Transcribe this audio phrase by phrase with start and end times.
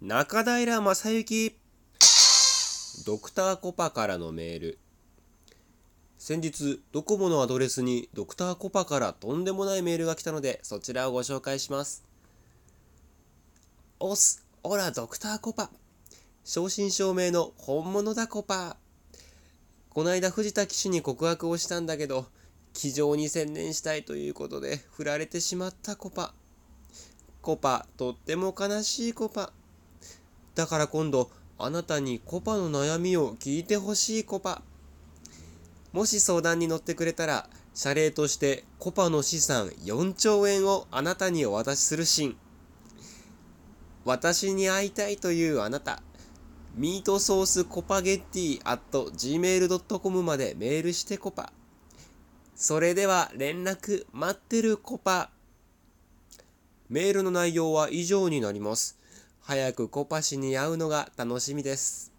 [0.00, 1.56] 中平正幸
[3.04, 4.78] ドクターコパからのメール。
[6.18, 12.04] 先日ドコモのアドレスにドクターコパからとんでもないメールが来たのでそちらをご紹介します。
[13.98, 15.68] オスオラドクターコパ。
[16.44, 18.76] 正真正銘の本物だコパ。
[19.90, 22.26] こないだ藤田騎手に告白をしたんだけど
[22.72, 26.34] 気丈に専念したいということで振られてしまったコパ。
[27.42, 29.52] コパとっても悲しいコパ。
[30.58, 34.60] だから今度あなたにコパの悩みを聞いてほしいコパ。
[35.92, 42.36] もし相談に乗ってくれたら謝礼としてコパの資産4兆円をあなたにお渡しするシーン。
[44.04, 46.02] 私に会いたいというあなた
[46.74, 51.52] ミートソースコパゲッティ at gmail.com までメールしてコパ。
[52.56, 55.30] それでは連絡待ってるコパ。
[56.88, 58.98] メールの内容は以上になります。
[59.40, 62.17] 早くコパシに会うのが楽しみです。